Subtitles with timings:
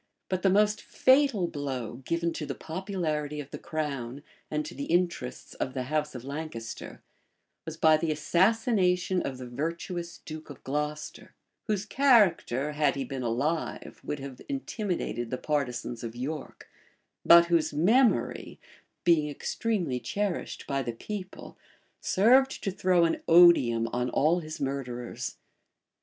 [0.29, 4.85] But the most fatal blow given to the popularity of the crown and to the
[4.85, 7.03] interests of the house of Lancaster,
[7.65, 11.35] was by the assassination of the virtuous duke of Glocester;
[11.67, 16.67] whose character, had he been alive, would have intimidated the partisans of York;
[17.23, 18.59] but whose memory,
[19.03, 21.59] being extremely cherished by the people,
[21.99, 25.37] served to throw an odium on all his murderers.